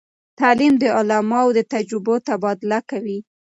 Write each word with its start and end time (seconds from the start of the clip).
تعلیم 0.39 0.73
د 0.79 0.85
علماوو 0.97 1.55
د 1.57 1.59
تجربو 1.73 2.15
تبادله 2.27 2.79
کوي. 2.89 3.17